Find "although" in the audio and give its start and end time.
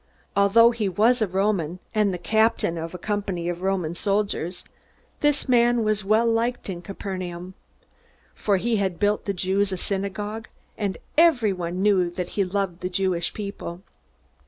0.35-0.71